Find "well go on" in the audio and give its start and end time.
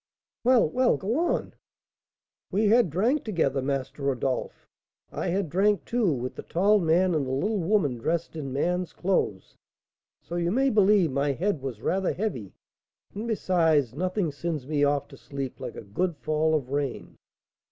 0.67-1.53